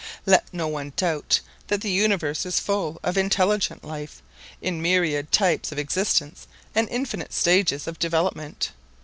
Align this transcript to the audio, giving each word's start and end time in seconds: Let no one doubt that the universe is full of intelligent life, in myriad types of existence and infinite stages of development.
Let 0.25 0.51
no 0.51 0.67
one 0.67 0.93
doubt 0.95 1.41
that 1.67 1.81
the 1.81 1.91
universe 1.91 2.43
is 2.43 2.57
full 2.59 2.99
of 3.03 3.19
intelligent 3.19 3.83
life, 3.83 4.23
in 4.59 4.81
myriad 4.81 5.31
types 5.31 5.71
of 5.71 5.77
existence 5.77 6.47
and 6.73 6.89
infinite 6.89 7.33
stages 7.33 7.85
of 7.85 7.99
development. 7.99 8.71